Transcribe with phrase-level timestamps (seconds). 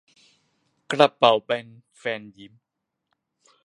[0.91, 1.67] กระเป๋าแบน
[1.97, 2.53] แฟนยิ้ม